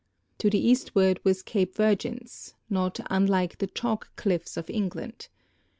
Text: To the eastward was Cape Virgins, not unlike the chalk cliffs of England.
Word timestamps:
To 0.39 0.49
the 0.49 0.57
eastward 0.57 1.23
was 1.23 1.43
Cape 1.43 1.75
Virgins, 1.75 2.55
not 2.71 2.99
unlike 3.11 3.59
the 3.59 3.67
chalk 3.67 4.09
cliffs 4.15 4.57
of 4.57 4.67
England. 4.67 5.27